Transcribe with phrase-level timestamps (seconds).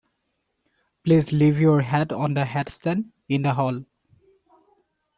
[1.03, 3.85] Please leave your hat on the hatstand in the hall